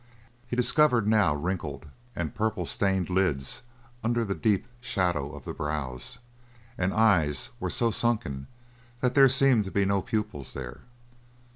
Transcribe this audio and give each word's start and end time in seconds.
He 0.47 0.55
discovered 0.55 1.07
now 1.07 1.35
wrinkled 1.35 1.85
and 2.15 2.33
purple 2.33 2.65
stained 2.65 3.07
lids 3.07 3.61
under 4.03 4.25
the 4.25 4.33
deep 4.33 4.65
shadow 4.79 5.31
of 5.31 5.45
the 5.45 5.53
brows 5.53 6.17
and 6.75 6.91
eyes 6.91 7.51
were 7.59 7.69
so 7.69 7.91
sunken 7.91 8.47
that 9.01 9.13
there 9.13 9.29
seemed 9.29 9.63
to 9.65 9.69
be 9.71 9.85
no 9.85 10.01
pupils 10.01 10.53
there. 10.55 10.81